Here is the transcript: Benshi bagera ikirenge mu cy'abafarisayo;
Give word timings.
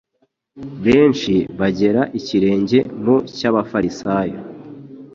Benshi 0.85 1.33
bagera 1.59 2.01
ikirenge 2.19 2.79
mu 3.03 3.15
cy'abafarisayo; 3.35 4.39